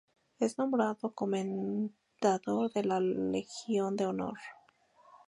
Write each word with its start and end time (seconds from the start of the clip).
Es 0.39 0.57
nombrado 0.57 1.13
comendador 1.13 2.71
de 2.73 2.83
la 2.83 2.99
Legión 2.99 3.95
de 3.95 4.07
Honor. 4.07 4.39